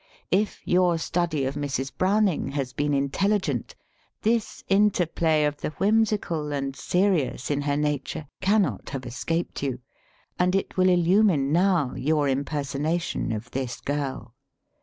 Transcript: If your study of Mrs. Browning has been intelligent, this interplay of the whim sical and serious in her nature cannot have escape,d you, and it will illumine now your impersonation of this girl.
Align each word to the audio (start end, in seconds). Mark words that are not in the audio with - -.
If 0.31 0.63
your 0.67 0.97
study 0.97 1.45
of 1.45 1.53
Mrs. 1.53 1.95
Browning 1.95 2.53
has 2.53 2.73
been 2.73 2.91
intelligent, 2.91 3.75
this 4.23 4.63
interplay 4.67 5.43
of 5.43 5.57
the 5.57 5.69
whim 5.77 6.05
sical 6.05 6.51
and 6.51 6.75
serious 6.75 7.51
in 7.51 7.61
her 7.61 7.77
nature 7.77 8.25
cannot 8.41 8.89
have 8.89 9.05
escape,d 9.05 9.63
you, 9.67 9.79
and 10.39 10.55
it 10.55 10.75
will 10.75 10.89
illumine 10.89 11.51
now 11.51 11.93
your 11.93 12.27
impersonation 12.27 13.31
of 13.31 13.51
this 13.51 13.79
girl. 13.79 14.33